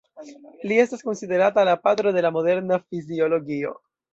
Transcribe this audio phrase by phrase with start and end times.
[0.69, 3.79] Li estas konsiderata la patro de la moderna fiziologio.